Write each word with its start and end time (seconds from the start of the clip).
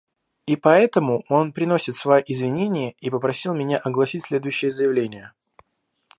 И 0.47 0.55
поэтому 0.55 1.23
он 1.29 1.53
приносит 1.53 1.95
свои 1.95 2.23
извинения 2.25 2.95
и 3.01 3.11
попросил 3.11 3.53
меня 3.53 3.77
огласить 3.77 4.23
следующее 4.23 4.71
заявление. 4.71 5.33